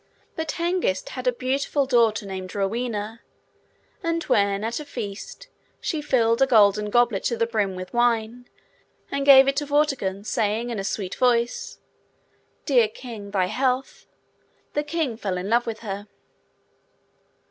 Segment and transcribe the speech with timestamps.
[0.35, 3.21] But Hengist had a beautiful daughter named Rowena;
[4.01, 5.47] and when, at a feast,
[5.79, 8.49] she filled a golden goblet to the brim with wine,
[9.11, 11.77] and gave it to Vortigern, saying in a sweet voice,
[12.65, 14.07] 'Dear King, thy health!'
[14.73, 16.07] the King fell in love with her.